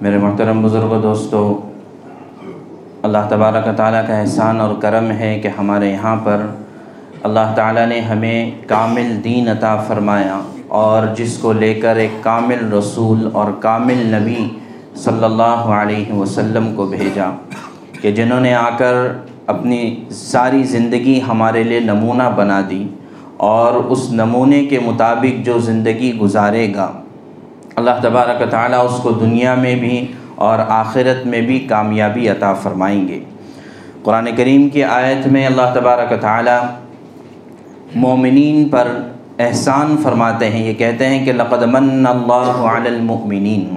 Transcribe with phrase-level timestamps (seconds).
[0.00, 1.40] میرے محترم بزرگ و دوستو،
[3.02, 6.46] اللہ تبارک تعالیٰ کا احسان اور کرم ہے کہ ہمارے یہاں پر
[7.22, 12.72] اللہ تعالیٰ نے ہمیں کامل دین عطا فرمایا اور جس کو لے کر ایک کامل
[12.72, 14.48] رسول اور کامل نبی
[14.96, 17.30] صلی اللہ علیہ وسلم کو بھیجا
[18.00, 18.94] کہ جنہوں نے آ کر
[19.46, 22.86] اپنی ساری زندگی ہمارے لیے نمونہ بنا دی
[23.36, 26.90] اور اس نمونے کے مطابق جو زندگی گزارے گا۔
[27.80, 30.06] اللہ تبارک تعالیٰ اس کو دنیا میں بھی
[30.46, 33.20] اور آخرت میں بھی کامیابی عطا فرمائیں گے۔
[34.02, 36.60] قرآن کریم کی آیت میں اللہ تبارک تعالیٰ
[37.94, 38.88] مومنین پر
[39.38, 43.74] احسان فرماتے ہیں، یہ کہتے ہیں کہ لقد من اللہ علی المؤمنین،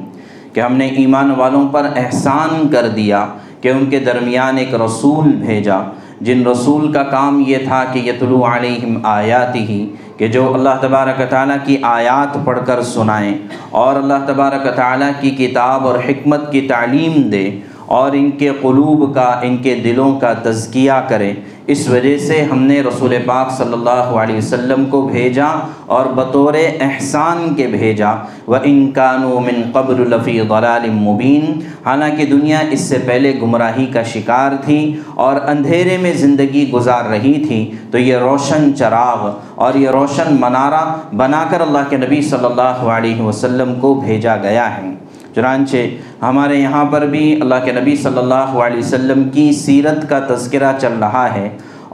[0.54, 3.26] کہ ہم نے ایمان والوں پر احسان کر دیا
[3.62, 5.78] کہ ان کے درمیان ایک رسول بھیجا۔
[6.26, 9.86] جن رسول کا کام یہ تھا کہ یتلو علیہم آیات ہی
[10.18, 13.34] کہ جو اللہ تبارک تعالیٰ کی آیات پڑھ کر سنائیں
[13.72, 17.50] اور اللہ تبارک تعالیٰ کی کتاب اور حکمت کی تعلیم دے
[17.86, 21.34] اور ان کے قلوب کا، ان کے دلوں کا تزکیہ کرے
[21.68, 25.48] اس وجہ سے ہم نے رسول پاک صلی اللہ علیہ وسلم کو بھیجا
[25.86, 28.12] اور بطور احسان کے بھیجا۔
[28.48, 34.04] و انکان و من قبر لفی غلال مبین حالانکہ دنیا اس سے پہلے گمراہی کا
[34.04, 39.90] شکار تھی اور اندھیرے میں زندگی گزار رہی تھی۔ تو یہ روشن چراغ اور یہ
[39.90, 44.90] روشن منارہ بنا کر اللہ کے نبی صلی اللہ علیہ وسلم کو بھیجا گیا ہے۔
[45.36, 45.78] چنانچہ
[46.22, 50.72] ہمارے یہاں پر بھی اللہ کے نبی صلی اللہ علیہ وسلم کی سیرت کا تذکرہ
[50.82, 51.50] چل رہا ہے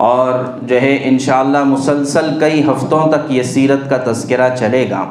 [0.08, 0.34] اور
[0.68, 5.04] جو ہے انشاءاللہ مسلسل کئی ہفتوں تک یہ سیرت کا تذکرہ چلے گا۔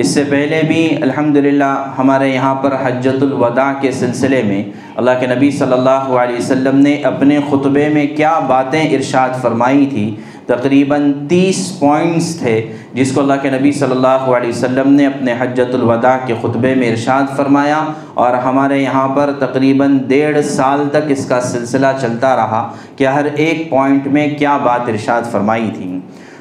[0.00, 4.62] اس سے پہلے بھی الحمدللہ ہمارے یہاں پر حجت الوداع کے سلسلے میں
[4.96, 9.86] اللہ کے نبی صلی اللہ علیہ وسلم نے اپنے خطبے میں کیا باتیں ارشاد فرمائی
[9.86, 10.14] تھی؟
[10.46, 12.60] تقریباً تیس پوائنٹس تھے
[12.94, 16.74] جس کو اللہ کے نبی صلی اللہ علیہ وسلم نے اپنے حجت الوداع کے خطبے
[16.74, 17.82] میں ارشاد فرمایا
[18.14, 23.26] اور ہمارے یہاں پر تقریباً ڈیڑھ سال تک اس کا سلسلہ چلتا رہا کہ ہر
[23.34, 25.98] ایک پوائنٹ میں کیا بات ارشاد فرمائی تھی۔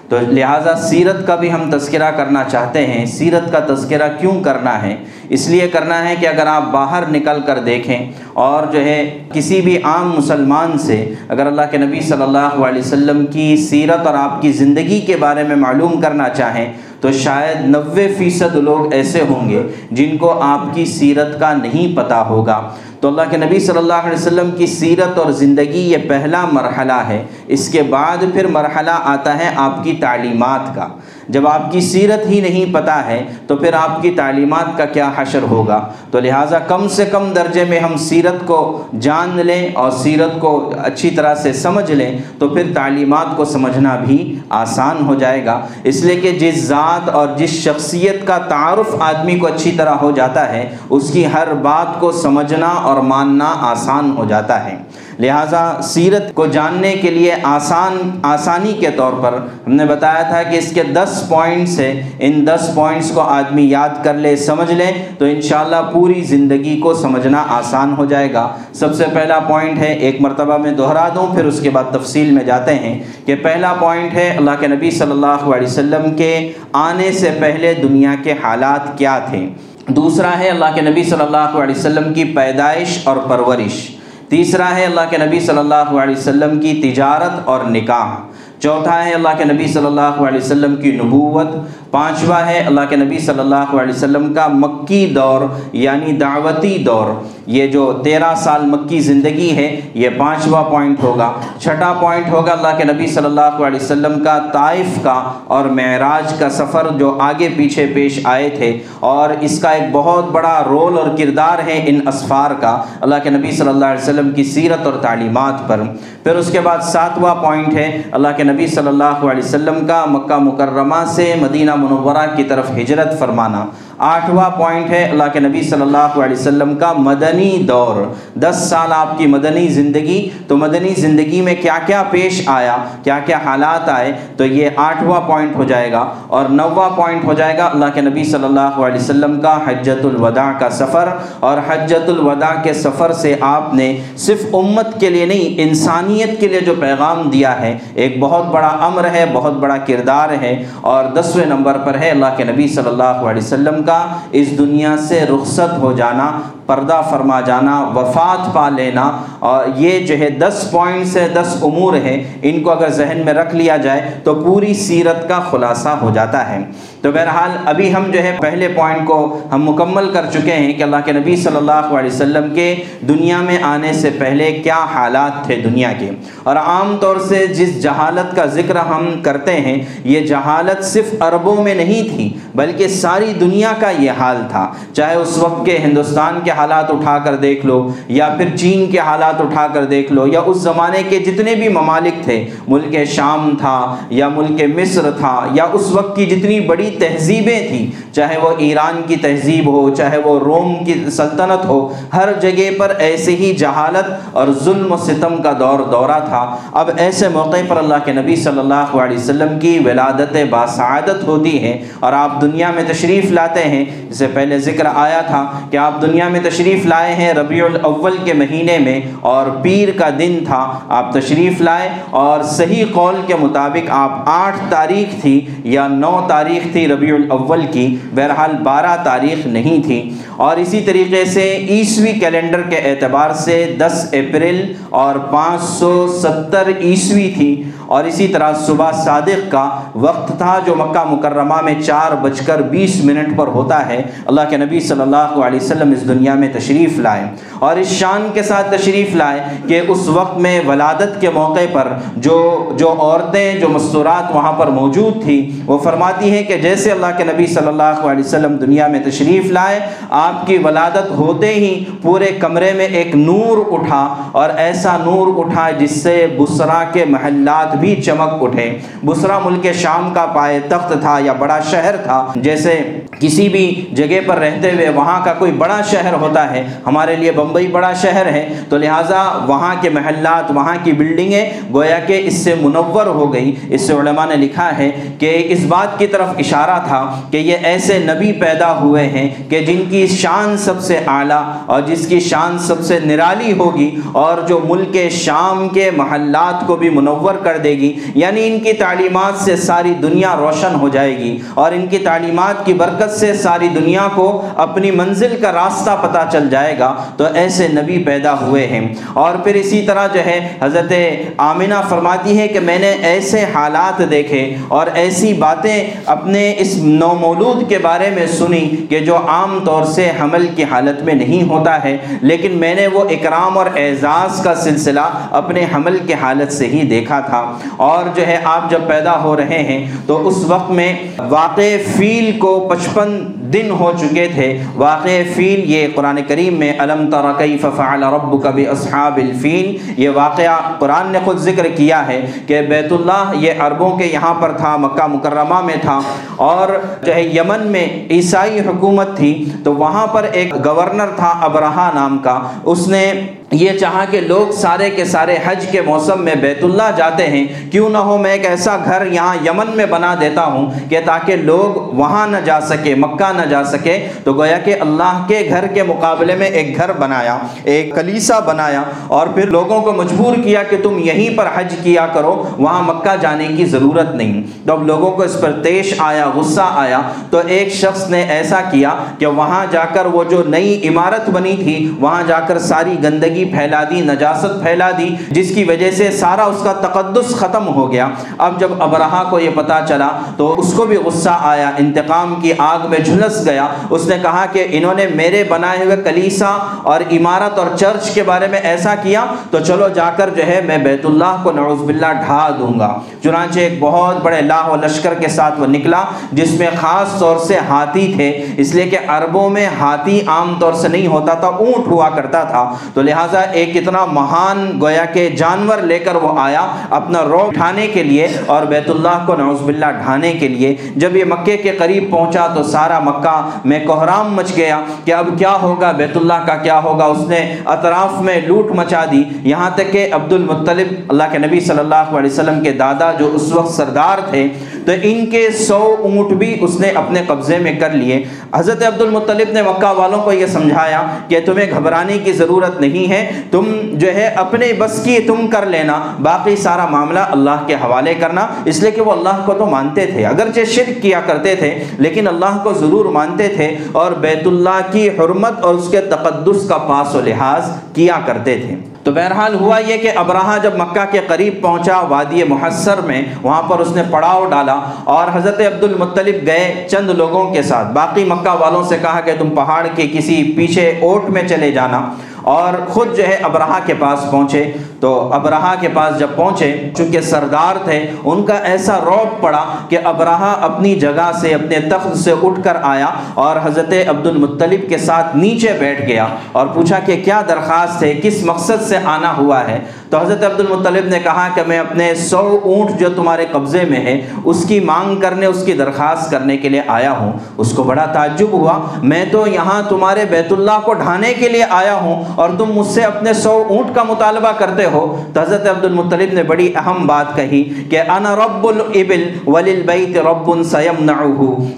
[0.09, 4.81] تو لہٰذا سیرت کا بھی ہم تذکرہ کرنا چاہتے ہیں۔ سیرت کا تذکرہ کیوں کرنا
[4.81, 4.95] ہے؟
[5.29, 9.61] اس لیے کرنا ہے کہ اگر آپ باہر نکل کر دیکھیں اور جو ہے کسی
[9.61, 14.15] بھی عام مسلمان سے اگر اللہ کے نبی صلی اللہ علیہ وسلم کی سیرت اور
[14.15, 19.21] آپ کی زندگی کے بارے میں معلوم کرنا چاہیں تو شاید نوے فیصد لوگ ایسے
[19.29, 23.59] ہوں گے جن کو آپ کی سیرت کا نہیں پتہ ہوگا۔ تو اللہ کے نبی
[23.59, 28.17] صلی اللہ علیہ وسلم کی سیرت اور زندگی یہ پہلا مرحلہ ہے۔ اس کے بعد
[28.33, 30.87] پھر مرحلہ آتا ہے آپ کی تعلیمات کا۔
[31.29, 35.11] جب آپ کی سیرت ہی نہیں پتہ ہے تو پھر آپ کی تعلیمات کا کیا
[35.17, 39.91] حشر ہوگا۔ تو لہٰذا کم سے کم درجے میں ہم سیرت کو جان لیں اور
[39.91, 45.15] سیرت کو اچھی طرح سے سمجھ لیں تو پھر تعلیمات کو سمجھنا بھی آسان ہو
[45.15, 49.71] جائے گا۔ اس لیے کہ جس ذات اور جس شخصیت کا تعارف آدمی کو اچھی
[49.71, 54.63] طرح ہو جاتا ہے، اس کی ہر بات کو سمجھنا اور ماننا آسان ہو جاتا
[54.65, 54.77] ہے۔
[55.19, 59.33] لہٰذا سیرت کو جاننے کے لیے آسان، آسانی کے طور پر
[59.67, 63.65] ہم نے بتایا تھا کہ اس کے دس پوائنٹس ہیں۔ ان دس پوائنٹس کو آدمی
[63.69, 68.47] یاد کر لے، سمجھ لے، تو انشاءاللہ پوری زندگی کو سمجھنا آسان ہو جائے گا۔
[68.73, 72.31] سب سے پہلا پوائنٹ ہے، ایک مرتبہ میں دہرا دوں، پھر اس کے بعد تفصیل
[72.31, 76.33] میں جاتے ہیں کہ پہلا پوائنٹ ہے، اللہ کے نبی صلی اللہ علیہ وسلم کے
[76.73, 79.47] آنے سے پہلے دنیا کے حالات کیا تھے۔
[79.87, 83.95] دوسرا ہے اللہ کے نبی صلی اللہ علیہ وسلم کی پیدائش اور پرورش۔
[84.29, 88.15] تیسرا ہے اللہ کے نبی صلی اللہ علیہ وسلم کی تجارت اور نکاح۔
[88.59, 91.47] چوتھا ہے اللہ کے نبی صلی اللہ علیہ وسلم کی نبوت۔
[91.91, 95.41] پانچواں ہے اللہ کے نبی صلی اللہ علیہ وسلم کا مکی دور
[95.73, 101.93] یعنی دعوتی دور۔ یہ جو تیرہ سال مکی زندگی ہے، یہ پانچواں پوائنٹ ہوگا۔ چھٹا
[101.99, 106.49] پوائنٹ ہوگا اللہ کے نبی صلی اللہ علیہ وسلم کا طائف کا اور معراج کا
[106.49, 111.17] سفر جو آگے پیچھے پیش آئے تھے۔ اور اس کا ایک بہت بڑا رول اور
[111.17, 114.93] کردار ہے ان اسفار کا۔ اللہ کے نبی صلی اللہ علیہ وسلم کی سیرت اور
[114.93, 115.79] تعلیمات پر۔
[116.23, 120.05] پھر اس کے بعد ساتواں پوائنٹ ہے اللہ کے نبی صلی اللہ علیہ وسلم کا
[120.05, 123.65] مکہ مکرمہ سے مدینہ منورہ کی طرف ہجرت فرمانا۔
[123.97, 128.93] آٹھواں پوائنٹ ہے۔ اللہ کے نبی صلی اللہ علیہ وسلم کا مدنی دور۔ دس سال
[128.93, 133.89] آپ کی مدنی زندگی۔ تو مدنی زندگی میں کیا کیا پیش آیا؟ کیا کیا حالات
[133.89, 137.85] آئے؟ تو یہ آٹھواں پوائنٹ ہو جائے گا۔ اور نواں پوائنٹ ہو جائے گا۔ اللہ
[137.93, 141.09] کے نبی صلی اللہ علیہ وسلم کا حجت الوداع کا سفر۔
[141.39, 146.47] اور حجت الوداع کے سفر سے آپ نے صرف امت کے لیے نہیں، انسانیت کے
[146.47, 151.03] لیے جو پیغام دیا ہے، ایک بہت بڑا امر ہے، بہت بڑا کردار ہے۔ اور
[151.05, 153.99] دسویں نمبر پر ہے۔ اللہ کے نبی صلی اللہ علیہ وسلم کا
[154.31, 156.29] اس دنیا سے رخصت ہو جانا
[156.67, 161.93] پردہ فرما جانا، وفات پا لینا، اور یہ جو ہے دس پوائنٹس ہے دس امور
[161.93, 166.09] ہیں، ان کو اگر ذہن میں رکھ لیا جائے تو پوری سیرت کا خلاصہ ہو
[166.13, 166.59] جاتا ہے۔
[167.01, 170.83] تو بہرحال ابھی ہم جو ہے پہلے پوائنٹ کو ہم مکمل کر چکے ہیں کہ
[170.83, 172.75] اللہ کے نبی صلی اللہ علیہ وسلم کے
[173.07, 176.09] دنیا میں آنے سے پہلے کیا حالات تھے دنیا کے۔
[176.43, 181.63] اور عام طور سے جس جہالت کا ذکر ہم کرتے ہیں، یہ جہالت صرف عربوں
[181.63, 186.39] میں نہیں تھی، بلکہ ساری دنیا کا یہ حال تھا۔ چاہے اس وقت کے ہندوستان
[186.43, 187.77] کے حالات اٹھا کر دیکھ لو،
[188.07, 191.69] یا پھر چین کے حالات اٹھا کر دیکھ لو، یا اس زمانے کے جتنے بھی
[191.69, 196.89] ممالک تھے، ملک شام تھا یا ملک مصر تھا، یا اس وقت کی جتنی بڑی
[196.99, 201.77] تہذیبیں تھیں، چاہے وہ ایران کی تہذیب ہو، چاہے وہ روم کی سلطنت ہو،
[202.13, 206.43] ہر جگہ پر ایسے ہی جہالت اور ظلم و ستم کا دور دورہ تھا۔
[206.73, 211.61] اب ایسے موقع پر اللہ کے نبی صلی اللہ علیہ وسلم کی ولادت باسعادت ہوتی
[211.63, 215.77] ہے اور آپ دنیا میں تشریف لاتے ہیں۔ جس سے پہلے ذکر آیا تھا کہ
[215.77, 220.39] آپ دنیا میں تشریف لائے ہیں ربیع الاول کے مہینے میں اور پیر کا دن
[220.45, 226.25] تھا، آپ تشریف لائے اور صحیح قول کے مطابق آپ آٹھ تاریخ تھی یا نو
[226.29, 232.11] تاریخ تھی ربیع الاول کی، بہرحال بارہ تاریخ نہیں تھی۔ اور اسی طریقے سے عیسوی
[232.11, 238.53] کیلنڈر کے اعتبار سے دس اپریل اور پانچ سو ستر عیسوی تھی۔ اور اسی طرح
[238.53, 243.47] صبح صادق کا وقت تھا جو مکہ مکرمہ میں چار بج کر بیس منٹ پر
[243.47, 247.25] ہوتا ہے۔ اللہ کے نبی صلی اللہ علیہ وسلم اس دنیا میں تشریف لائے
[247.59, 251.87] اور اس شان کے ساتھ تشریف لائے کہ اس وقت میں ولادت کے موقع پر
[252.17, 252.37] جو
[252.77, 257.23] جو عورتیں، جو مستورات وہاں پر موجود تھی وہ فرماتی ہیں کہ جیسے اللہ کے
[257.23, 259.79] نبی صلی اللہ علیہ وسلم دنیا میں تشریف لائے،
[260.19, 265.69] آپ کی ولادت ہوتے ہی پورے کمرے میں ایک نور اٹھا اور ایسا نور اٹھا
[265.79, 268.69] جس سے بسرا کے محلات بھی چمک اٹھے۔
[269.05, 272.79] بسرا ملک شام کا پائے تخت تھا یا بڑا شہر تھا، جیسے
[273.19, 277.15] کسی بھی جگہ پر رہتے ہوئے وہاں کا کوئی بڑا شہر ہو ہوتا ہے۔ ہمارے
[277.15, 282.21] لیے بمبئی بڑا شہر ہے، تو لہٰذا وہاں کے محلات، وہاں کی بلڈنگیں گویا کہ
[282.23, 286.07] اس سے منور ہو گئی اس سے علماء نے لکھا ہے کہ اس بات کی
[286.07, 290.81] طرف اشارہ تھا کہ یہ ایسے نبی پیدا ہوئے ہیں کہ جن کی شان سب
[290.81, 295.89] سے اعلیٰ اور جس کی شان سب سے نرالی ہوگی اور جو ملک شام کے
[295.97, 300.75] محلات کو بھی منور کر دے گی۔ یعنی ان کی تعلیمات سے ساری دنیا روشن
[300.75, 305.35] ہو جائے گی اور ان کی تعلیمات کی برکت سے ساری دنیا کو اپنی منزل
[305.41, 309.81] کا راستہ پتہ چل جائے گا تو ایسے نبی پیدا ہوئے ہیں۔ اور پھر اسی
[309.81, 310.93] طرح جو ہے حضرت
[311.37, 317.69] آمنہ فرماتی ہے کہ میں نے ایسے حالات دیکھے اور ایسی باتیں اپنے اس نومولود
[317.69, 321.83] کے بارے میں سنی کہ جو عام طور سے حمل کی حالت میں نہیں ہوتا
[321.83, 324.99] ہے، لیکن میں نے وہ اکرام اور اعزاز کا سلسلہ
[325.31, 329.37] اپنے حمل کے حالت سے ہی دیکھا تھا۔ اور جو ہے آپ جب پیدا ہو
[329.37, 331.61] رہے ہیں تو اس وقت میں واقع
[331.97, 337.57] فیل کو پچپن دن ہو چکے تھے۔ واقع فیل یہ قرآن کریم میں علم ترقی
[337.57, 342.91] ففعل رب کبھی اصحاب الفیل یہ واقعہ قرآن نے خود ذکر کیا ہے کہ بیت
[342.91, 345.99] اللہ یہ عربوں کے یہاں پر تھا، مکہ مکرمہ میں تھا۔
[346.35, 346.67] اور
[347.03, 352.17] جو ہے یمن میں عیسائی حکومت تھی، تو وہاں پر ایک گورنر تھا ابرہا نام
[352.17, 353.13] کا۔ اس نے
[353.51, 357.71] یہ چاہا کہ لوگ سارے کے سارے حج کے موسم میں بیت اللہ جاتے ہیں،
[357.71, 361.35] کیوں نہ ہو میں ایک ایسا گھر یہاں یمن میں بنا دیتا ہوں کہ تاکہ
[361.35, 365.67] لوگ وہاں نہ جا سکے، مکہ نہ جا سکے۔ تو گویا کہ اللہ کے گھر
[365.67, 370.63] کے مقابلے میں ایک گھر بنایا، ایک کلیسا بنایا اور پھر لوگوں کو مجبور کیا
[370.63, 374.87] کہ تم یہیں پر حج کیا کرو، وہاں مکہ جانے کی ضرورت نہیں۔ تو اب
[374.87, 379.25] لوگوں کو اس پر پیش آیا، غصہ آیا۔ تو ایک شخص نے ایسا کیا کہ
[379.25, 383.57] وہاں جا کر وہ جو نئی عمارت بنی تھی، وہاں جا کر ساری گندگی گندگی
[383.57, 387.91] پھیلا دی، نجاست پھیلا دی، جس کی وجہ سے سارا اس کا تقدس ختم ہو
[387.91, 392.35] گیا۔ اب جب ابرہا کو یہ پتا چلا تو اس کو بھی غصہ آیا، انتقام
[392.41, 396.57] کی آگ میں جھلس گیا۔ اس نے کہا کہ انہوں نے میرے بنائے ہوئے کلیسا
[396.83, 400.61] اور عمارت اور چرچ کے بارے میں ایسا کیا تو چلو جا کر جو ہے
[400.65, 404.75] میں بیت اللہ کو نعوذ باللہ ڈھا دوں گا۔ چنانچہ ایک بہت بڑے لاہ و
[404.75, 408.97] لشکر کے ساتھ وہ نکلا، جس میں خاص طور سے ہاتھی تھے۔ اس لیے کہ
[409.07, 413.26] عربوں میں ہاتھی عام طور سے نہیں ہوتا تھا، اونٹ ہوا کرتا تھا۔ تو لہٰذا
[413.27, 418.03] لہٰذا ایک اتنا مہان گویا کہ جانور لے کر وہ آیا اپنا رو اٹھانے کے
[418.03, 422.09] لیے اور بیت اللہ کو نعوذ باللہ ڈھانے کے لیے۔ جب یہ مکے کے قریب
[422.11, 426.55] پہنچا تو سارا مکہ میں کوہرام مچ گیا کہ اب کیا ہوگا، بیت اللہ کا
[426.55, 431.23] کیا ہوگا؟ اس نے اطراف میں لوٹ مچا دی۔ یہاں تک کہ عبد المطلب اللہ
[431.31, 434.47] کے نبی صلی اللہ علیہ وسلم کے دادا جو اس وقت سردار تھے
[434.87, 438.23] تو ان کے سو اونٹ بھی اس نے اپنے قبضے میں کر لیے۔
[438.55, 443.09] حضرت عبد المطلب نے مکہ والوں کو یہ سمجھایا کہ تمہیں گھبرانے کی ضرورت نہیں
[443.09, 447.73] ہے، تم جو ہے اپنے بس کی تم کر لینا، باقی سارا معاملہ اللہ کے
[447.73, 451.55] حوالے کرنا۔ اس لیے کہ وہ اللہ کو تو مانتے تھے، اگرچہ شرک کیا کرتے
[451.55, 456.01] تھے، لیکن اللہ کو ضرور مانتے تھے اور بیت اللہ کی حرمت اور اس کے
[456.01, 458.75] تقدس کا پاس و لحاظ کیا کرتے تھے۔
[459.07, 463.61] تو بہرحال ہوا یہ کہ ابراہ جب مکہ کے قریب پہنچا وادی محسر میں، وہاں
[463.61, 468.23] پر اس نے پڑاؤ ڈالا اور حضرت عبد المطلب گئے چند لوگوں کے ساتھ۔ باقی
[468.23, 472.13] مکہ والوں سے کہا کہ تم پہاڑ کے کسی پیچھے اوٹ میں چلے جانا۔
[472.47, 477.21] اور خود جو ہے ابراہ کے پاس پہنچے۔ تو ابراہ کے پاس جب پہنچے، چونکہ
[477.21, 482.33] سردار تھے، ان کا ایسا روب پڑا کہ ابراہ اپنی جگہ سے، اپنے تخت سے
[482.43, 487.21] اٹھ کر آیا اور حضرت عبد المطلب کے ساتھ نیچے بیٹھ گیا اور پوچھا کہ
[487.25, 491.47] کیا درخواست ہے، کس مقصد سے آنا ہوا ہے؟ تو حضرت عبد المطلب نے کہا
[491.55, 495.65] کہ میں اپنے سو اونٹ جو تمہارے قبضے میں ہے اس کی مانگ کرنے، اس
[495.65, 499.81] کی درخواست کرنے کے لیے آیا ہوں۔ اس کو بڑا تعجب ہوا۔ میں تو یہاں
[499.89, 503.63] تمہارے بیت اللہ کو ڈھانے کے لیے آیا ہوں اور تم مجھ سے اپنے سو
[503.69, 507.99] اونٹ کا مطالبہ کرتے ہو۔ تو حضرت عبد المطلب نے بڑی اہم بات کہی کہ
[507.99, 511.17] انا رب الابل وللبیت رب سیمنعہ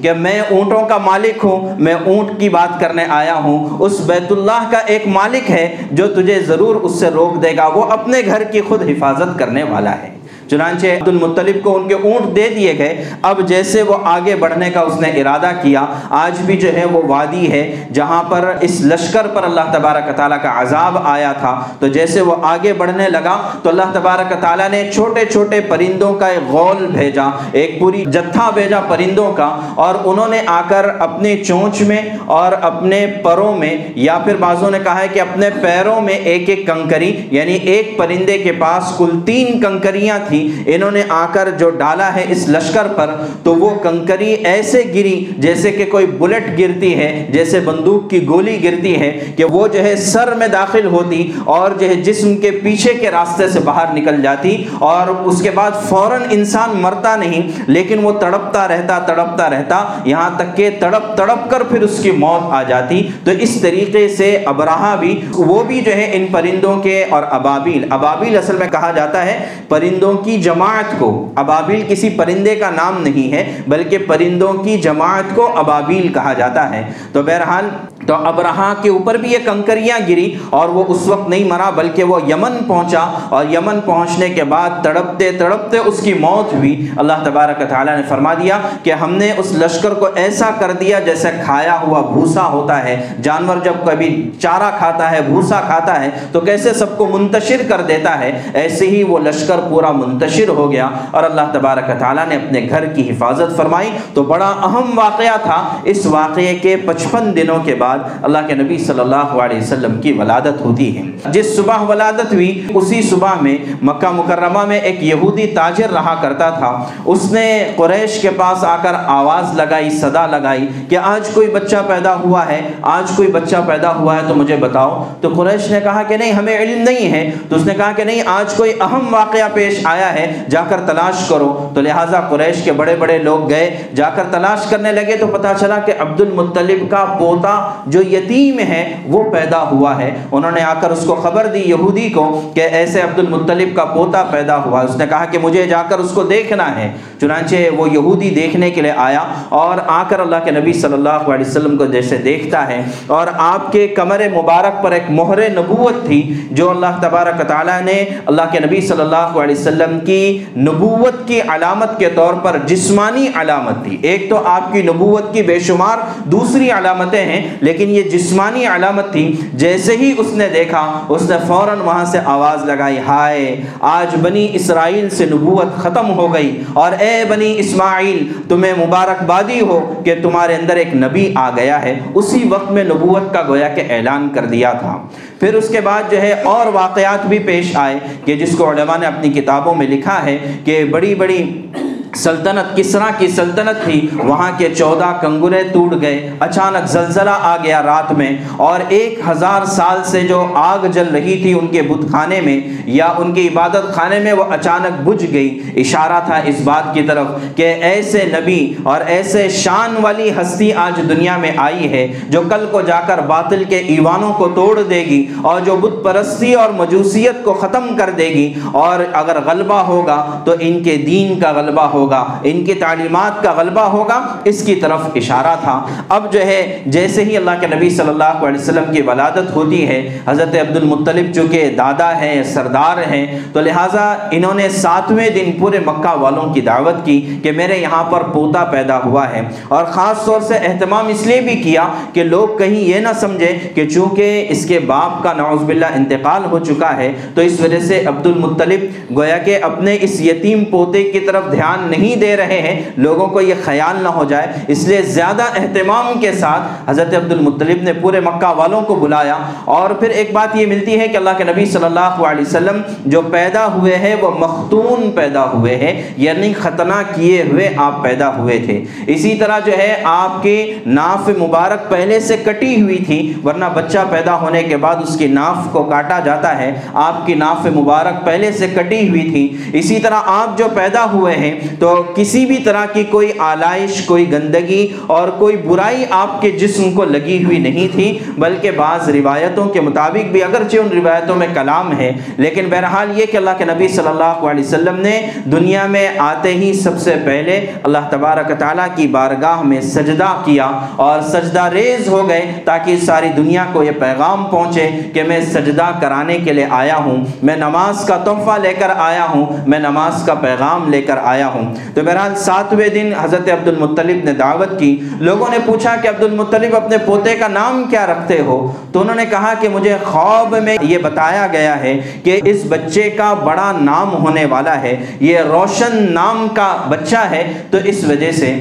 [0.02, 4.32] کہ میں اونٹوں کا مالک ہوں، میں اونٹ کی بات کرنے آیا ہوں۔ اس بیت
[4.32, 8.19] اللہ کا ایک مالک ہے جو تجھے ضرور اس سے روک دے گا، وہ اپنے
[8.26, 10.19] گھر کی خود حفاظت کرنے والا ہے۔
[10.50, 14.70] چنانچہ عبد المطلب کو ان کے اونٹ دے دیے گئے۔ اب جیسے وہ آگے بڑھنے
[14.70, 15.86] کا اس نے ارادہ کیا،
[16.24, 17.64] آج بھی جو ہے وہ وادی ہے
[17.94, 22.36] جہاں پر اس لشکر پر اللہ تبارک تعالیٰ کا عذاب آیا تھا۔ تو جیسے وہ
[22.44, 27.28] آگے بڑھنے لگا، تو اللہ تبارک تعالیٰ نے چھوٹے چھوٹے پرندوں کا ایک غول بھیجا،
[27.52, 32.02] ایک پوری جتھا بھیجا پرندوں کا، اور انہوں نے آ کر اپنے چونچ میں
[32.38, 36.50] اور اپنے پروں میں، یا پھر بعضوں نے کہا ہے کہ اپنے پیروں میں ایک
[36.50, 41.50] ایک کنکری یعنی ایک پرندے کے پاس کل تین کنکریاں تھیں۔ انہوں نے آ کر
[41.58, 46.48] جو ڈالا ہے اس لشکر پر، تو وہ کنکری ایسے گری جیسے کہ کوئی بلٹ
[46.60, 50.86] گرتی ہے، جیسے بندوق کی گولی گرتی ہے کہ وہ جو ہے سر میں داخل
[50.88, 55.42] ہوتی اور جو ہے جسم کے پیچھے کے راستے سے باہر نکل جاتی اور اس
[55.42, 60.70] کے بعد فوراً انسان مرتا نہیں، لیکن وہ تڑپتا رہتا تڑپتا رہتا، یہاں تک کہ
[60.80, 65.20] تڑپ تڑپ کر پھر اس کی موت آ جاتی۔ تو اس طریقے سے ابراہ بھی،
[65.36, 69.38] وہ بھی جو ہے ان پرندوں کے اور ابابیل ابابیل اصل میں کہا جاتا ہے
[69.68, 74.78] پرندوں کی کی جماعت کو۔ ابابیل کسی پرندے کا نام نہیں ہے، بلکہ پرندوں کی
[74.78, 77.70] جماعت کو ابابیل کہا جاتا ہے۔ تو بہرحال
[78.08, 82.04] تو ابرہا کے اوپر بھی یہ کنکریاں گری اور وہ اس وقت نہیں مرا، بلکہ
[82.04, 87.14] وہ یمن پہنچا اور یمن پہنچنے کے بعد تڑپتے تڑپتے اس کی موت ہوئی۔ اللہ
[87.24, 91.32] تبارک تعالیٰ نے فرما دیا کہ ہم نے اس لشکر کو ایسا کر دیا جیسے
[91.46, 96.40] کھایا ہوا بھوسا ہوتا ہے۔ جانور جب کبھی چارہ کھاتا ہے، بھوسا کھاتا ہے، تو
[96.40, 100.90] کیسے سب کو منتشر کر دیتا ہے؟ ایسے ہی وہ لشکر پورا منتشر ہو گیا
[101.12, 105.68] اور اللہ تبارک تعالیٰ نے اپنے گھر کی حفاظت فرمائی۔ تو بڑا اہم واقعہ تھا،
[105.84, 110.02] اس واقعے کے پچپن دنوں کے بعد بعد اللہ کے نبی صلی اللہ علیہ وسلم
[110.02, 115.04] کی ولادت ہوتی ہے۔ جس صبح ولادت ہوئی، اسی صبح میں مکہ مکرمہ میں ایک
[115.04, 120.28] یہودی تاجر رہا کرتا تھا۔ اس نے قریش کے پاس آ کر آواز لگائی، صدا
[120.28, 124.36] لگائی کہ آج کوئی بچہ پیدا ہوا ہے، آج کوئی بچہ پیدا ہوا ہے، تو
[124.36, 127.74] مجھے بتاؤ۔ تو قریش نے کہا کہ نہیں، ہمیں علم نہیں ہے۔ تو اس نے
[127.74, 131.82] کہا کہ نہیں، آج کوئی اہم واقعہ پیش آیا ہے، جا کر تلاش کرو۔ تو
[131.82, 135.80] لہٰذا قریش کے بڑے بڑے لوگ گئے۔ جا کر تلاش کرنے لگے تو پتا چلا
[135.80, 140.74] کہ عبد المطلب کا پوتا جو یتیم ہے وہ پیدا ہوا ہے۔ انہوں نے آ
[140.82, 144.82] کر اس کو خبر دی یہودی کو کہ ایسے عبد المطلب کا پوتا پیدا ہوا۔
[144.82, 148.70] اس نے کہا کہ مجھے جا کر اس کو دیکھنا ہے۔ چنانچہ وہ یہودی دیکھنے
[148.70, 152.18] کے لیے آیا اور آ کر اللہ کے نبی صلی اللہ علیہ وسلم کو جیسے
[152.18, 157.48] دیکھتا ہے۔ اور آپ کے کمر مبارک پر ایک مہر نبوت تھی جو اللہ تبارک
[157.48, 162.34] تعالیٰ نے اللہ کے نبی صلی اللہ علیہ وسلم کی نبوت کی علامت کے طور
[162.34, 167.50] پر جسمانی علامت تھی ایک تو آپ کی نبوت کی بے شمار دوسری علامتیں ہیں
[167.70, 172.20] لیکن یہ جسمانی علامت تھی۔ جیسے ہی اس نے دیکھا، اس نے فوراً وہاں سے
[172.26, 178.34] آواز لگائی، ہائے، آج بنی اسرائیل سے نبوت ختم ہو گئی۔ اور اے بنی اسماعیل،
[178.50, 183.34] تمہیں مبارکبادی ہو کہ تمہارے اندر ایک نبی آ گیا ہے۔ اسی وقت میں نبوت
[183.34, 185.08] کا گویا کہ اعلان کر دیا تھا۔
[185.40, 187.96] پھر اس کے بعد جو ہے اور واقعات بھی پیش آئے
[188.26, 191.68] کہ جس کو علماء نے اپنی کتابوں میں لکھا ہے کہ بڑی بڑی
[192.16, 197.84] سلطنت کسرا کی سلطنت تھی؟ وہاں کے چودہ کنگرے ٹوٹ گئے۔ اچانک زلزلہ آ گیا
[197.84, 202.12] رات میں اور ایک ہزار سال سے جو آگ جل رہی تھی ان کے بت
[202.12, 206.56] خانے میں یا ان کی عبادت خانے میں وہ اچانک بجھ گئی۔ اشارہ تھا اس
[206.64, 211.92] بات کی طرف کہ ایسے نبی اور ایسے شان والی ہستی آج دنیا میں آئی
[211.92, 215.76] ہے جو کل کو جا کر باطل کے ایوانوں کو توڑ دے گی اور جو
[215.76, 220.84] بت پرستی اور مجوسیت کو ختم کر دے گی اور اگر غلبہ ہوگا تو ان
[220.84, 225.00] کے دین کا غلبہ ہو ہوگا۔ ان کی تعلیمات کا غلبہ ہوگا۔ اس کی طرف
[225.16, 225.76] اشارہ تھا۔
[226.10, 229.88] اب جو ہے، جیسے ہی اللہ کے نبی صلی اللہ علیہ وسلم کی ولادت ہوتی
[229.88, 235.52] ہے، حضرت عبد المطلب چونکہ دادا ہیں، سردار ہیں، تو لہٰذا انہوں نے ساتویں دن
[235.60, 239.86] پورے مکہ والوں کی دعوت کی کہ میرے یہاں پر پوتا پیدا ہوا ہے۔ اور
[239.86, 243.88] خاص طور سے اہتمام اس لیے بھی کیا کہ لوگ کہیں یہ نہ سمجھے کہ
[243.90, 248.04] چونکہ اس کے باپ کا نعوذ باللہ انتقال ہو چکا ہے، تو اس وجہ سے
[248.06, 248.82] عبد المطلب
[249.18, 253.42] گویا کہ اپنے اس یتیم پوتے کی طرف دھیان نہیں دے رہے ہیں، لوگوں کو
[253.42, 257.94] یہ خیال نہ ہو جائے۔ اس لیے زیادہ اہتمام کے ساتھ حضرت عبد المطلب نے
[257.94, 261.44] پورے مکہ والوں کو بلایا۔ اور پھر ایک بات یہ ملتی ہے کہ اللہ کے
[261.44, 266.54] نبی صلی اللہ علیہ وسلم جو پیدا ہوئے ہیں، وہ مختون پیدا ہوئے ہیں یعنی
[266.54, 271.90] ختنہ کیے ہوئے آپ پیدا ہوئے تھے۔ اسی طرح جو ہے، آپ کی ناف مبارک
[271.90, 275.84] پہلے سے کٹی ہوئی تھی، ورنہ بچہ پیدا ہونے کے بعد اس کی ناف کو
[275.84, 280.58] کاٹا جاتا ہے۔ آپ کی ناف مبارک پہلے سے کٹی ہوئی تھی۔ اسی طرح آپ
[280.58, 285.56] جو پیدا ہوئے ہیں تو کسی بھی طرح کی کوئی آلائش، کوئی گندگی اور کوئی
[285.58, 288.08] برائی آپ کے جسم کو لگی ہوئی نہیں تھی،
[288.38, 293.26] بلکہ بعض روایتوں کے مطابق بھی اگرچہ ان روایتوں میں کلام ہے، لیکن بہرحال یہ
[293.32, 295.20] کہ اللہ کے نبی صلی اللہ علیہ وسلم نے
[295.52, 300.70] دنیا میں آتے ہی سب سے پہلے اللہ تبارک تعالیٰ کی بارگاہ میں سجدہ کیا
[301.06, 305.90] اور سجدہ ریز ہو گئے تاکہ ساری دنیا کو یہ پیغام پہنچے کہ میں سجدہ
[306.02, 310.24] کرانے کے لیے آیا ہوں، میں نماز کا تحفہ لے کر آیا ہوں، میں نماز
[310.26, 314.80] کا پیغام لے کر آیا ہوں۔ تو بہرحال ساتویں دن حضرت عبد المطلب نے دعوت
[314.80, 319.02] کی۔ لوگوں نے پوچھا کہ عبد المطلب اپنے پوتے کا نام کیا رکھتے ہو؟ تو
[319.02, 323.34] انہوں نے کہا کہ مجھے خواب میں یہ بتایا گیا ہے کہ اس بچے کا
[323.34, 328.60] بڑا نام ہونے والا ہے۔ یہ روشن نام کا بچہ ہے۔ تو اس وجہ سے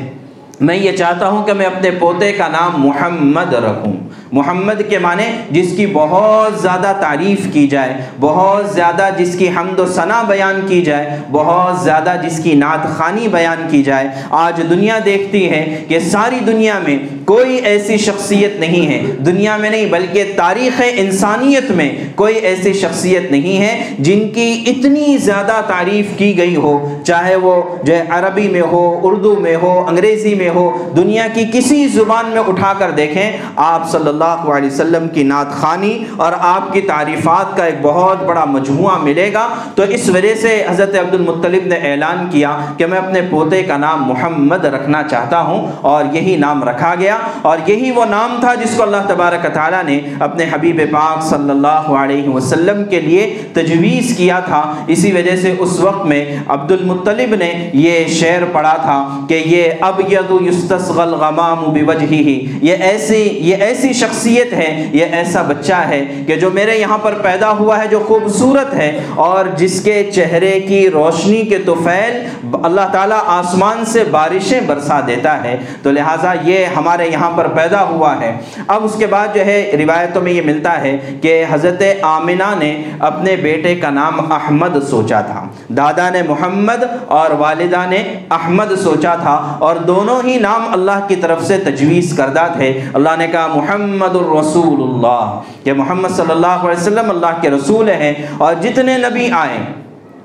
[0.61, 3.93] میں یہ چاہتا ہوں کہ میں اپنے پوتے کا نام محمد رکھوں۔
[4.33, 9.81] محمد کے معنی جس کی بہت زیادہ تعریف کی جائے، بہت زیادہ جس کی حمد
[9.81, 14.63] و ثنا بیان کی جائے، بہت زیادہ جس کی نعت خانی بیان کی جائے۔ آج
[14.71, 19.87] دنیا دیکھتی ہے کہ ساری دنیا میں کوئی ایسی شخصیت نہیں ہے۔ دنیا میں نہیں،
[19.87, 26.39] بلکہ تاریخ انسانیت میں کوئی ایسی شخصیت نہیں ہے جن کی اتنی زیادہ تعریف کی
[26.39, 31.27] گئی ہو۔ چاہے وہ جو عربی میں ہو، اردو میں ہو، انگریزی میں ہو، دنیا
[31.35, 35.51] کی کسی زبان میں اٹھا کر دیکھیں، آپ صلی اللہ اللہ علیہ وسلم کی نعت
[35.51, 40.35] خانی اور آپ کی تعریفات کا ایک بہت بڑا مجموعہ ملے گا۔ تو اس وجہ
[40.35, 45.03] سے حضرت عبد المطلب نے اعلان کیا کہ میں اپنے پوتے کا نام محمد رکھنا
[45.03, 49.07] چاہتا ہوں اور یہی نام رکھا گیا اور یہی وہ نام تھا جس کو اللہ
[49.09, 54.63] تبارک تعالیٰ نے اپنے حبیب پاک صلی اللہ علیہ وسلم کے لیے تجویز کیا تھا۔
[54.87, 59.63] اسی وجہ سے اس وقت میں عبد المطلب نے یہ شعر پڑھا تھا کہ یہ
[59.81, 66.05] اب یستسغل غمام بوجہی یہ ایسی یہ ایسی شخص شخصیت ہے، یہ ایسا بچہ ہے
[66.27, 70.61] کہ جو میرے یہاں پر پیدا ہوا ہے، جو خوبصورت ہے اور جس کے چہرے
[70.61, 72.29] کی روشنی کے توفیل
[72.65, 77.83] اللہ تعالیٰ آسمان سے بارشیں برسا دیتا ہے۔ تو لہٰذا یہ ہمارے یہاں پر پیدا
[77.83, 81.83] ہوا ہے۔ اب اس کے بعد جو ہے، روایتوں میں یہ ملتا ہے کہ حضرت
[82.03, 88.15] آمنہ نے اپنے بیٹے کا نام احمد سوچا تھا۔ دادا نے محمد اور والدہ نے
[88.31, 93.09] احمد سوچا تھا۔ اور دونوں ہی نام اللہ کی طرف سے تجویز کردہ تھے۔ اللہ
[93.19, 97.89] نے کہا، محمد محمد الرسول اللہ۔ کہ محمد صلی اللہ علیہ وسلم اللہ کے رسول
[97.89, 99.59] ہیں اور جتنے نبی آئے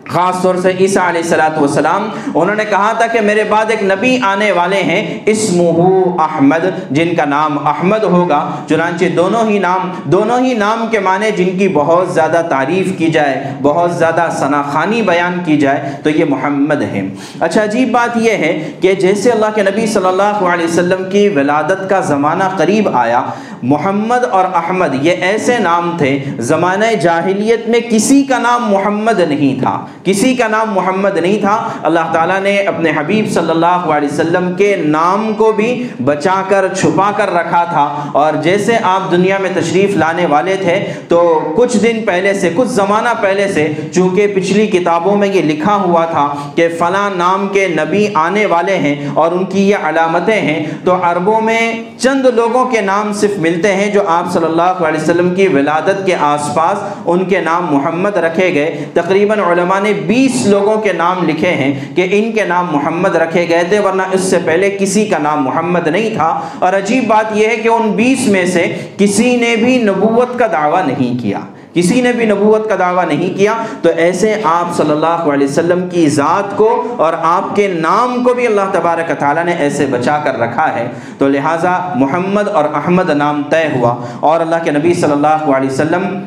[0.10, 3.84] خاص طور سے عیسیٰ علیہ السلاۃ والسلام، انہوں نے کہا تھا کہ میرے بعد ایک
[3.84, 5.86] نبی آنے والے ہیں، اسمہ
[6.22, 8.40] احمد، جن کا نام احمد ہوگا۔
[8.70, 13.08] چنانچہ دونوں ہی نام، دونوں ہی نام کے معنی جن کی بہت زیادہ تعریف کی
[13.12, 17.08] جائے، بہت زیادہ ثناخانی بیان کی جائے، تو یہ محمد ہے
[17.40, 21.28] اچھا عجیب بات یہ ہے کہ جیسے اللہ کے نبی صلی اللہ علیہ وسلم کی
[21.30, 23.24] ولادت کا زمانہ قریب آیا،
[23.64, 29.60] محمد اور احمد یہ ایسے نام تھے، زمانہ جاہلیت میں کسی کا نام محمد نہیں
[29.60, 34.10] تھا۔ کسی کا نام محمد نہیں تھا۔ اللہ تعالیٰ نے اپنے حبیب صلی اللہ علیہ
[34.12, 39.38] وسلم کے نام کو بھی بچا کر، چھپا کر رکھا تھا۔ اور جیسے آپ دنیا
[39.42, 44.28] میں تشریف لانے والے تھے، تو کچھ دن پہلے سے، کچھ زمانہ پہلے سے، چونکہ
[44.36, 49.10] پچھلی کتابوں میں یہ لکھا ہوا تھا کہ فلاں نام کے نبی آنے والے ہیں
[49.14, 53.74] اور ان کی یہ علامتیں ہیں، تو عربوں میں چند لوگوں کے نام صرف ملتے
[53.74, 57.68] ہیں جو آپ صلی اللہ علیہ وسلم کی ولادت کے آس پاس ان کے نام
[57.72, 62.44] محمد رکھے گئے۔ تقریباً علماء نے بیس لوگوں کے نام لکھے ہیں کہ ان کے
[62.44, 66.42] نام محمد رکھے گئے تھے، ورنہ اس سے پہلے کسی کا نام محمد نہیں تھا۔
[66.60, 70.48] اور عجیب بات یہ ہے کہ ان بیس میں سے کسی نے بھی نبوت کا
[70.52, 71.40] دعویٰ نہیں کیا۔
[71.74, 75.90] کسی نے بھی نبوت کا دعویٰ نہیں کیا، تو ایسے آپ صلی اللہ علیہ وسلم
[75.90, 80.18] کی ذات کو اور آپ کے نام کو بھی اللہ تبارک تعالیٰ نے ایسے بچا
[80.18, 84.94] کر رکھا ہے۔ تو لہٰذا محمد اور احمد نام طے ہوا اور اللہ کے نبی
[84.94, 86.20] صلی اللہ علیہ وسلم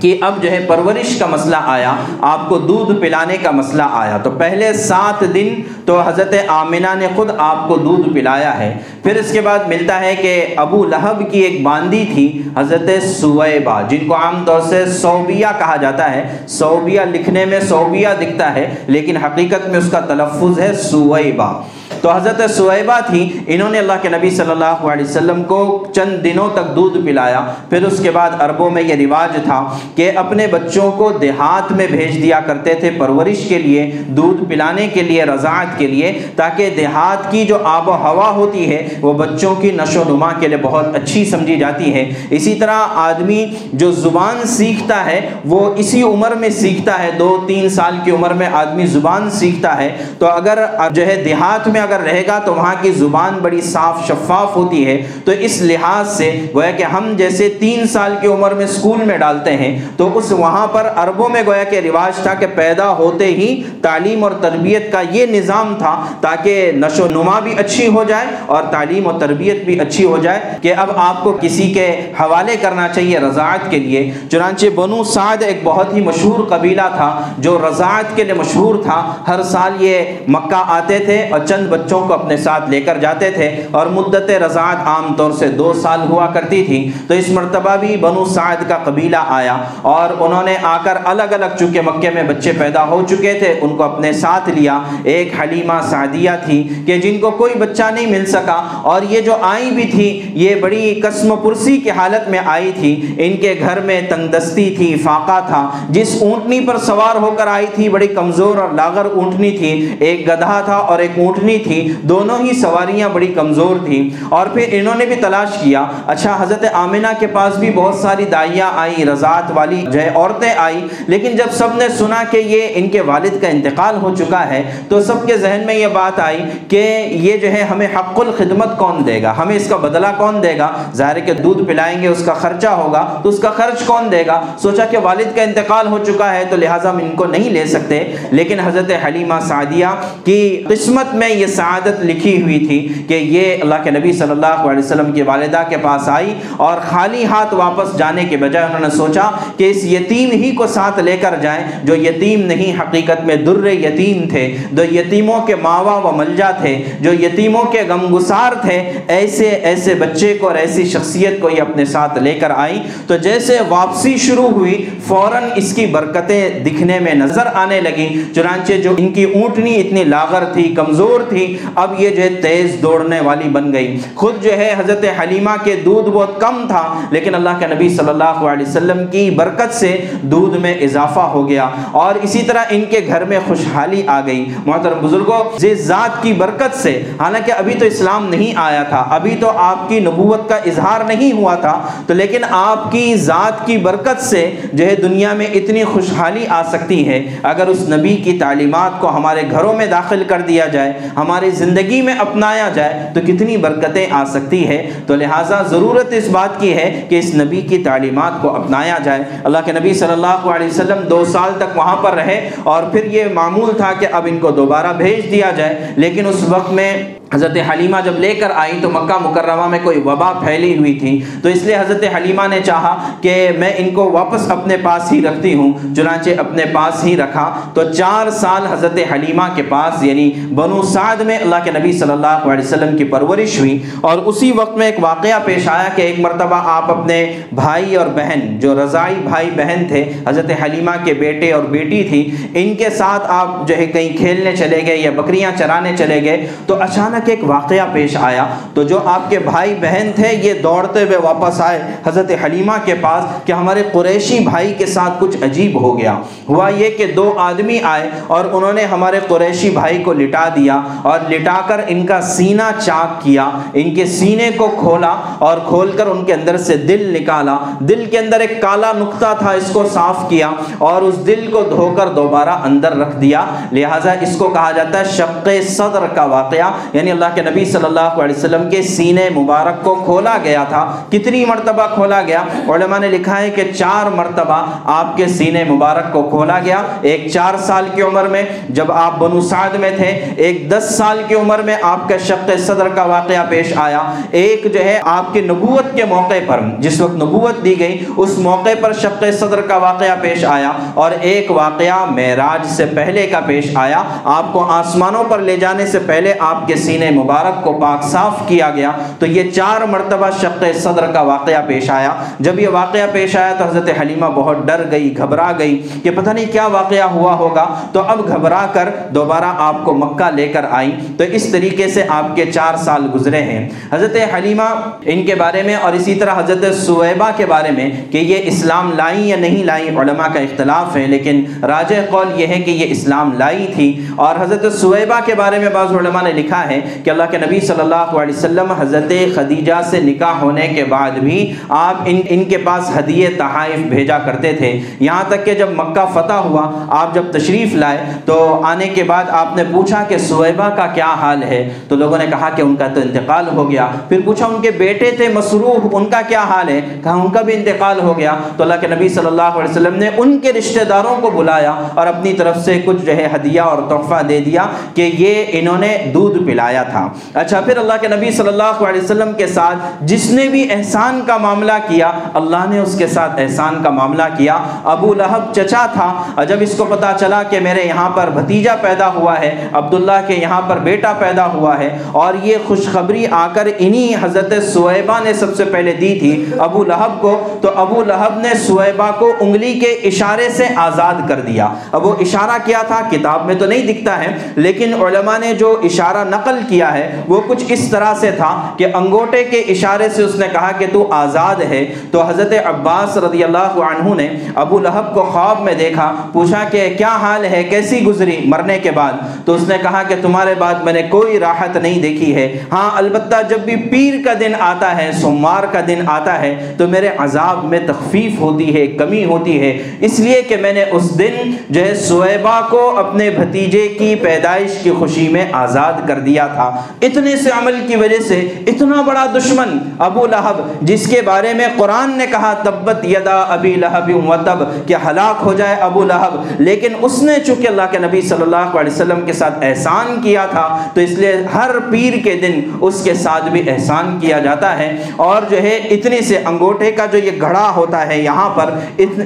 [0.00, 4.16] کہ اب جو ہے پرورش کا مسئلہ آیا، آپ کو دودھ پلانے کا مسئلہ آیا۔
[4.16, 5.48] تو پہلے سات دن
[5.84, 10.00] تو حضرت آمنہ نے خود آپ کو دودھ پلایا ہے۔ پھر اس کے بعد ملتا
[10.00, 14.84] ہے کہ ابو لہب کی ایک باندی تھی، حضرت سویبہ، جن کو عام طور سے
[14.86, 20.00] صوبیہ کہا جاتا ہے۔ صوبیہ لکھنے میں صوبیہ دکھتا ہے، لیکن حقیقت میں اس کا
[20.00, 21.62] تلفظ ہے سویبہ۔
[22.00, 26.24] تو حضرت سویبہ تھی انہوں نے اللہ کے نبی صلی اللہ علیہ وسلم کو چند
[26.24, 30.46] دنوں تک دودھ پلایا۔ پھر اس کے بعد عربوں میں یہ رواج تھا کہ اپنے
[30.46, 35.24] بچوں کو دیہات میں بھیج دیا کرتے تھے پرورش کے لیے، دودھ پلانے کے لیے،
[35.24, 39.70] رضاعت کے لیے، تاکہ دیہات کی جو آب و ہوا ہوتی ہے، وہ بچوں کی
[39.70, 44.46] نشو و نما کے لیے بہت اچھی سمجھی جاتی ہے۔ اسی طرح آدمی جو زبان
[44.46, 48.86] سیکھتا ہے، وہ اسی عمر میں سیکھتا ہے، دو تین سال کی عمر میں آدمی
[48.86, 52.74] زبان سیکھتا ہے۔ تو اگر جو ہے دیہات میں میں اگر رہے گا تو وہاں
[52.80, 57.48] کی زبان بڑی صاف شفاف ہوتی ہے۔ تو اس لحاظ سے گویا کہ ہم جیسے
[57.58, 61.42] تین سال کی عمر میں اسکول میں ڈالتے ہیں، تو اس وہاں پر عربوں میں
[61.46, 65.94] گویا کہ رواج تھا کہ پیدا ہوتے ہی تعلیم اور تربیت کا یہ نظام تھا
[66.20, 70.40] تاکہ نشو نما بھی اچھی ہو جائے اور تعلیم و تربیت بھی اچھی ہو جائے
[70.62, 71.88] کہ اب آپ کو کسی کے
[72.20, 77.10] حوالے کرنا چاہیے رضاعت کے لیے۔ چنانچہ بنو سعد ایک بہت ہی مشہور قبیلہ تھا
[77.38, 82.00] جو رضاعت کے لیے مشہور تھا۔ ہر سال یہ مکہ آتے تھے اور چند بچوں
[82.00, 86.00] کو اپنے ساتھ لے کر جاتے تھے اور مدت رضاعت عام طور سے دو سال
[86.10, 90.56] ہوا کرتی تھی، تو اس مرتبہ بھی بنو سعد کا قبیلہ آیا اور انہوں نے
[90.62, 94.12] آ کر الگ الگ چونکہ مکے میں بچے پیدا ہو چکے تھے، ان کو اپنے
[94.12, 99.00] ساتھ لیا۔ ایک حلیمہ سعدیہ تھی کہ جن کو کوئی بچہ نہیں مل سکا اور
[99.10, 103.36] یہ جو آئی بھی تھی یہ بڑی قسم پرسی کی حالت میں آئی تھی۔ ان
[103.36, 107.88] کے گھر میں تندستی تھی، فاقہ تھا۔ جس اونٹنی پر سوار ہو کر آئی تھی،
[107.88, 112.60] بڑی کمزور اور لاغر اونٹنی تھی۔ ایک گدھا تھا اور ایک اونٹنی تھی، دونوں ہی
[112.60, 117.26] سواریاں بڑی کمزور تھیں۔ اور پھر انہوں نے بھی تلاش کیا۔ اچھا حضرت آمنہ کے
[117.26, 121.68] پاس بھی بہت ساری دائیاں آئیں، رضاعت والی جو ہے عورتیں آئیں۔ لیکن جب سب
[121.74, 125.36] نے سنا کہ یہ ان کے والد کا انتقال ہو چکا ہے، تو سب کے
[125.36, 129.34] ذہن میں یہ بات آئی کہ یہ جو ہے، ہمیں حق الخدمت کون دے گا؟
[129.38, 132.66] ہمیں اس کا بدلہ کون دے گا؟ ظاہر کہ دودھ پلائیں گے، اس کا خرچہ
[132.66, 136.34] ہوگا، تو اس کا خرچ کون دے گا؟ سوچا کہ والد کا انتقال ہو چکا
[136.34, 139.86] ہے، تو لہٰذا ہم ان کو نہیں لے سکتے۔ لیکن حضرت حلیمہ سعدیہ
[140.24, 144.68] کی قسمت میں یہ سعادت لکھی ہوئی تھی کہ یہ اللہ کے نبی صلی اللہ
[144.70, 148.80] علیہ وسلم کی والدہ کے پاس آئی اور خالی ہاتھ واپس جانے کے بجائے انہوں
[148.80, 153.24] نے سوچا کہ اس یتیم ہی کو ساتھ لے کر جائیں جو یتیم نہیں، حقیقت
[153.24, 158.52] میں در یتیم تھے، جو یتیموں کے ماوا و ملجا تھے، جو یتیموں کے غمگسار
[158.60, 162.80] تھے، ایسے ایسے بچے کو اور ایسی شخصیت کو یہ اپنے ساتھ لے کر آئی۔
[163.06, 168.72] تو جیسے واپسی شروع ہوئی، فوراً اس کی برکتیں دکھنے میں نظر آنے لگیں۔ چنانچہ
[168.72, 173.20] جو ان کی اونٹنی اتنی لاغر تھی، کمزور تھی، اب یہ جو ہے تیز دوڑنے
[173.20, 177.50] والی بن گئی۔ خود جو ہے حضرت حلیمہ کے دودھ بہت کم تھا، لیکن اللہ
[177.58, 182.14] کے نبی صلی اللہ علیہ وسلم کی برکت سے دودھ میں اضافہ ہو گیا۔ اور
[182.22, 186.76] اسی طرح ان کے گھر میں خوشحالی آ گئی۔ محترم بزرگوں جس ذات کی برکت
[186.76, 191.04] سے، حالانکہ ابھی تو اسلام نہیں آیا تھا، ابھی تو آپ کی نبوت کا اظہار
[191.04, 195.46] نہیں ہوا تھا، تو لیکن آپ کی ذات کی برکت سے جو ہے دنیا میں
[195.46, 200.22] اتنی خوشحالی آ سکتی ہے۔ اگر اس نبی کی تعلیمات کو ہمارے گھروں میں داخل
[200.26, 205.16] کر دیا جائے ہماری زندگی میں اپنایا جائے تو کتنی برکتیں آ سکتی ہے تو
[205.16, 209.58] لہٰذا ضرورت اس بات کی ہے کہ اس نبی کی تعلیمات کو اپنایا جائے۔ اللہ
[209.64, 213.32] کے نبی صلی اللہ علیہ وسلم دو سال تک وہاں پر رہے اور پھر یہ
[213.34, 216.92] معمول تھا کہ اب ان کو دوبارہ بھیج دیا جائے، لیکن اس وقت میں
[217.34, 221.20] حضرت حلیمہ جب لے کر آئی تو مکہ مکرمہ میں کوئی وبا پھیلی ہوئی تھی۔
[221.42, 225.22] تو اس لیے حضرت حلیمہ نے چاہا کہ میں ان کو واپس اپنے پاس ہی
[225.22, 230.30] رکھتی ہوں، چنانچہ اپنے پاس ہی رکھا۔ تو چار سال حضرت حلیمہ کے پاس یعنی
[230.54, 234.52] بنو سعد میں اللہ کے نبی صلی اللہ علیہ وسلم کی پرورش ہوئی۔ اور اسی
[234.52, 238.84] وقت میں ایک واقعہ پیش آیا کہ ایک مرتبہ آپ اپنے بھائی اور بہن، جو
[238.84, 243.68] رضائی بھائی بہن تھے، حضرت حلیمہ کے بیٹے اور بیٹی تھی ان کے ساتھ آپ
[243.68, 247.50] جو ہے کہیں کھیلنے چلے گئے یا بکریاں چرانے چلے گئے۔ تو اچانک اچانک ایک
[247.50, 251.82] واقعہ پیش آیا۔ تو جو آپ کے بھائی بہن تھے، یہ دوڑتے ہوئے واپس آئے
[252.06, 256.14] حضرت حلیمہ کے پاس کہ ہمارے قریشی بھائی کے ساتھ کچھ عجیب ہو گیا۔
[256.48, 260.80] ہوا یہ کہ دو آدمی آئے اور انہوں نے ہمارے قریشی بھائی کو لٹا دیا
[261.02, 265.92] اور لٹا کر ان کا سینہ چاک کیا۔ ان کے سینے کو کھولا اور کھول
[265.96, 269.70] کر ان کے اندر سے دل نکالا۔ دل کے اندر ایک کالا نقطہ تھا، اس
[269.72, 274.36] کو صاف کیا اور اس دل کو دھو کر دوبارہ اندر رکھ دیا۔ لہٰذا اس
[274.36, 278.00] کو کہا جاتا ہے شق صدر کا واقعہ یعنی یعنی اللہ کے نبی صلی اللہ
[278.00, 283.08] علیہ وسلم کے سینے مبارک کو کھولا گیا تھا۔ کتنی مرتبہ کھولا گیا؟ علماء نے
[283.08, 287.84] لکھا ہے کہ چار مرتبہ آپ کے سینے مبارک کو کھولا گیا۔ ایک چار سال
[287.94, 291.76] کی عمر میں جب آپ بنو سعد میں تھے، ایک دس سال کی عمر میں
[291.82, 296.04] آپ کا شق صدر کا واقعہ پیش آیا۔ ایک جو ہے آپ کی نبوت کے
[296.04, 300.44] موقع پر، جس وقت نبوت دی گئی، اس موقع پر شق صدر کا واقعہ پیش
[300.44, 305.56] آیا۔ اور ایک واقعہ معراج سے پہلے کا پیش آیا۔ آپ کو آسمانوں پر لے
[305.56, 309.80] جانے سے پہلے آپ کے سینے مبارک کو پاک صاف کیا گیا، تو یہ چار
[309.80, 314.26] مرتبہ شق صدر کا واقعہ پیش آیا۔ جب یہ واقعہ پیش آیا تو حضرت حلیمہ
[314.26, 318.66] بہت ڈر گئی، گھبرا گئی کہ پتہ نہیں کیا واقعہ ہوا ہوگا۔ تو اب گھبرا
[318.72, 322.76] کر دوبارہ آپ کو مکہ لے کر آئیں۔ تو اس طریقے سے آپ کے چار
[322.76, 327.46] سال گزرے ہیں۔ حضرت حلیمہ ان کے بارے میں اور اسی طرح حضرت سویبہ کے
[327.46, 331.92] بارے میں کہ یہ اسلام لائیں یا نہیں لائیں، علماء کا اختلاف ہے۔ لیکن راج
[332.10, 335.92] قول یہ ہے کہ یہ اسلام لائی تھی۔ اور حضرت سویبہ کے بارے میں بعض
[335.92, 340.00] علماء نے لکھا ہے کہ اللہ کے نبی صلی اللہ علیہ وسلم حضرت خدیجہ سے
[340.00, 344.80] نکاح ہونے کے بعد بھی آپ ان ان کے پاس ہدیے تحائف بھیجا کرتے تھے۔
[345.00, 349.24] یہاں تک کہ جب مکہ فتح ہوا، آپ جب تشریف لائے، تو آنے کے بعد
[349.28, 352.76] آپ نے پوچھا کہ سویبہ کا کیا حال ہے؟ تو لوگوں نے کہا کہ ان
[352.76, 356.40] کا تو انتقال ہو گیا۔ پھر پوچھا ان کے بیٹے تھے مصروف ان کا کیا
[356.40, 359.42] حال ہے؟ کہا ان کا بھی انتقال ہو گیا۔ تو اللہ کے نبی صلی اللہ
[359.42, 363.12] علیہ وسلم نے ان کے رشتہ داروں کو بلایا اور اپنی طرف سے کچھ جو
[363.12, 367.76] ہے ہدیہ اور تحفہ دے دیا کہ یہ انہوں نے دودھ پلایا۔ تھا۔ اچھا پھر
[367.76, 371.72] اللہ کے نبی صلی اللہ علیہ وسلم کے ساتھ جس نے بھی احسان کا معاملہ
[371.88, 376.56] کیا، اللہ نے اس کے ساتھ احسان کا معاملہ کیا۔ ابو لہب چچا تھا۔ جب
[376.60, 380.60] اس کو پتا چلا کہ میرے یہاں پر بھتیجا پیدا ہوا ہے، عبداللہ کے یہاں
[380.68, 385.54] پر بیٹا پیدا ہوا ہے، اور یہ خوشخبری آ کر انہی حضرت سویبہ نے سب
[385.56, 389.90] سے پہلے دی تھی ابو لہب کو، تو ابو لہب نے سویبہ کو انگلی کے
[390.08, 394.18] اشارے سے آزاد کر دیا۔ اب وہ اشارہ کیا تھا؟ کتاب میں تو نہیں دکھتا
[394.18, 398.74] ہے، لیکن علماء نے جو اشارہ نقل کیا ہے، وہ کچھ اس طرح سے تھا
[398.76, 403.16] کہ انگوٹے کے اشارے سے اس نے کہا کہ تو آزاد ہے۔ تو حضرت عباس
[403.16, 407.62] رضی اللہ عنہ نے ابو لہب کو خواب میں دیکھا، پوچھا کہ کیا حال ہے،
[407.62, 409.12] کیسی گزری مرنے کے بعد؟
[409.44, 412.90] تو اس نے کہا کہ تمہارے بعد میں نے کوئی راحت نہیں دیکھی ہے۔ ہاں
[412.94, 417.08] البتہ جب بھی پیر کا دن آتا ہے، سوموار کا دن آتا ہے، تو میرے
[417.18, 421.50] عذاب میں تخفیف ہوتی ہے، کمی ہوتی ہے۔ اس لیے کہ میں نے اس دن
[421.70, 426.82] جو ہے، سویبہ کو اپنے بھتیجے کی پیدائش کی خوشی میں آزاد کر دیا تھا۔
[427.02, 431.66] اتنے سے عمل کی وجہ سے اتنا بڑا دشمن ابو لہب، جس کے بارے میں
[431.76, 436.60] قرآن نے کہا، تبت یدا ابی لہب و تب، کہ ہلاک ہو جائے ابو لہب۔
[436.60, 440.46] لیکن اس نے چونکہ اللہ کے نبی صلی اللہ علیہ وسلم کے ساتھ احسان کیا
[440.46, 444.78] تھا، تو اس لیے ہر پیر کے دن اس کے ساتھ بھی احسان کیا جاتا
[444.78, 448.70] ہے۔ اور جو ہے، اتنے سے انگوٹھے کا جو یہ گھڑا ہوتا ہے یہاں پر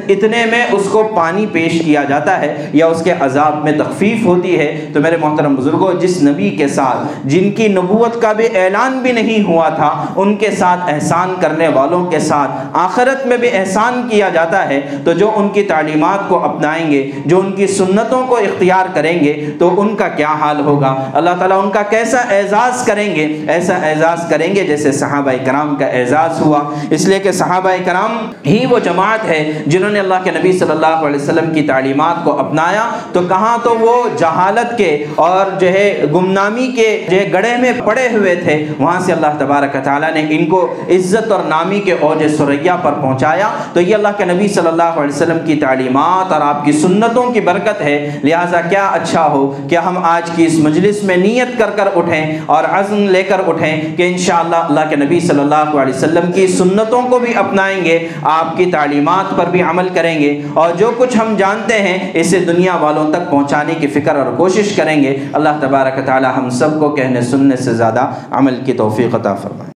[0.08, 4.26] اتنے میں اس کو پانی پیش کیا جاتا ہے یا اس کے عذاب میں تخفیف
[4.26, 8.46] ہوتی ہے۔ تو میرے محترم بزرگوں جس نبی کے ساتھ جن کی نبوت کا بھی
[8.54, 13.36] اعلان بھی نہیں ہوا تھا، ان کے ساتھ احسان کرنے والوں کے ساتھ آخرت میں
[13.36, 17.52] بھی احسان کیا جاتا ہے۔ تو جو ان کی تعلیمات کو اپنائیں گے، جو ان
[17.52, 21.70] کی سنتوں کو اختیار کریں گے، تو ان کا کیا حال ہوگا؟ اللہ تعالیٰ ان
[21.70, 26.60] کا کیسا اعزاز کریں گے؟ ایسا اعزاز کریں گے جیسے صحابہ کرام کا اعزاز ہوا۔
[26.90, 30.70] اس لیے کہ صحابہ کرام ہی وہ جماعت ہے جنہوں نے اللہ کے نبی صلی
[30.70, 35.68] اللہ علیہ وسلم کی تعلیمات کو اپنایا۔ تو کہاں تو وہ جہالت کے اور جو
[35.68, 40.26] ہے گمنامی کے جو گڑے میں پڑے ہوئے تھے، وہاں سے اللہ تبارک تعالیٰ نے
[40.30, 44.48] ان کو عزت اور نامی کے اوج سریا پر پہنچایا۔ تو یہ اللہ کے نبی
[44.48, 48.86] صلی اللہ علیہ وسلم کی تعلیمات اور آپ کی سنتوں کی برکت ہے۔ لہٰذا کیا
[48.86, 53.08] اچھا ہو کہ ہم آج کی اس مجلس میں نیت کر کر اٹھیں اور عزم
[53.08, 57.18] لے کر اٹھیں کہ انشاءاللہ اللہ کے نبی صلی اللہ علیہ وسلم کی سنتوں کو
[57.18, 61.34] بھی اپنائیں گے، آپ کی تعلیمات پر بھی عمل کریں گے۔ اور جو کچھ ہم
[61.36, 66.06] جانتے ہیں، اسے دنیا والوں تک پہنچانے کی فکر اور کوشش کریں گے۔ اللہ تبارک
[66.06, 69.73] تعالی ہم سب کو کہنے سننے سے زیادہ عمل کی توفیق عطا فرمائے۔